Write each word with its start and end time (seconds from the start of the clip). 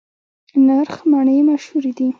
نرخ 0.65 0.93
مڼې 1.09 1.37
مشهورې 1.49 1.91
دي؟ 1.97 2.07